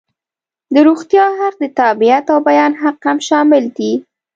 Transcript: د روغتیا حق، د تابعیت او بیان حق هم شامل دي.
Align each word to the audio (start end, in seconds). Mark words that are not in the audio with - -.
د 0.73 0.75
روغتیا 0.87 1.25
حق، 1.39 1.55
د 1.61 1.65
تابعیت 1.79 2.25
او 2.33 2.39
بیان 2.49 2.71
حق 2.81 2.97
هم 3.07 3.17
شامل 3.27 3.63
دي. 3.77 3.91